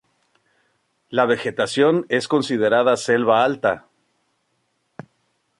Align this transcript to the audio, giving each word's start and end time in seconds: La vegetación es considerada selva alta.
La 1.11 1.25
vegetación 1.27 2.07
es 2.09 2.27
considerada 2.27 2.97
selva 2.97 3.45
alta. 3.45 3.85